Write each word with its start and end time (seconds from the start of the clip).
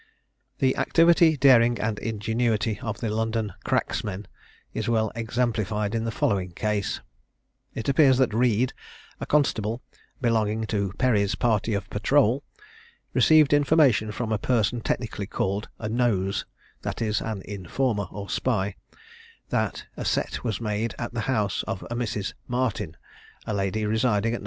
The 0.57 0.75
activity, 0.77 1.37
daring, 1.37 1.79
and 1.79 1.99
ingenuity 1.99 2.79
of 2.81 2.97
the 3.01 3.09
London 3.11 3.53
"cracksmen" 3.63 4.25
is 4.73 4.89
well 4.89 5.11
exemplified 5.13 5.93
in 5.93 6.05
the 6.05 6.09
following 6.11 6.53
case: 6.53 7.01
It 7.75 7.87
appears 7.87 8.17
that 8.17 8.33
Reid, 8.33 8.73
a 9.19 9.27
constable 9.27 9.83
belonging 10.19 10.65
to 10.65 10.91
Perry's 10.97 11.35
party 11.35 11.75
of 11.75 11.87
patrole, 11.91 12.41
received 13.13 13.53
information 13.53 14.11
from 14.11 14.31
a 14.31 14.39
person 14.39 14.81
technically 14.81 15.27
called 15.27 15.69
a 15.77 15.87
"nose," 15.87 16.47
that 16.81 16.99
is, 16.99 17.21
an 17.21 17.43
informer 17.43 18.05
or 18.09 18.27
spy, 18.27 18.73
that 19.49 19.85
a 19.95 20.03
set 20.03 20.43
was 20.43 20.59
made 20.59 20.95
at 20.97 21.13
the 21.13 21.21
house 21.29 21.61
of 21.67 21.83
a 21.91 21.95
Mrs. 21.95 22.33
Martin, 22.47 22.97
a 23.45 23.53
lady 23.53 23.85
residing 23.85 24.33
at 24.33 24.39
No. 24.39 24.39